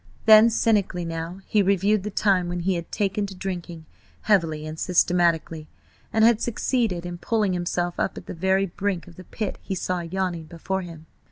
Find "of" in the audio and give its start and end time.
9.07-9.15